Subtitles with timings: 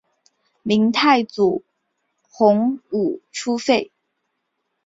[0.63, 1.63] 明太祖
[2.23, 3.91] 洪武初废。